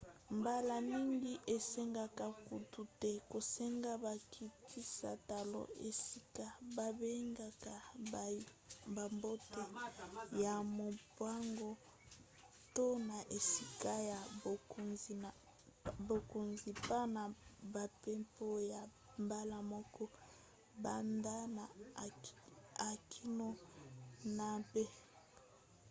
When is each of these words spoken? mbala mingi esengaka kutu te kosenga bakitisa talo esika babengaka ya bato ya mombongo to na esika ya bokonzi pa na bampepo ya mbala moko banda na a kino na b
mbala 0.37 0.75
mingi 0.91 1.33
esengaka 1.55 2.27
kutu 2.47 2.81
te 3.01 3.11
kosenga 3.31 3.91
bakitisa 4.05 5.09
talo 5.29 5.61
esika 5.89 6.45
babengaka 6.75 7.73
ya 8.13 8.25
bato 8.97 9.31
ya 10.43 10.55
mombongo 10.77 11.69
to 12.75 12.87
na 13.07 13.17
esika 13.37 13.93
ya 14.11 14.19
bokonzi 16.13 16.71
pa 16.87 16.99
na 17.15 17.23
bampepo 17.73 18.47
ya 18.73 18.81
mbala 19.23 19.57
moko 19.71 20.03
banda 20.83 21.35
na 21.57 21.63
a 22.87 22.89
kino 23.11 23.49
na 24.37 24.49
b 24.71 24.73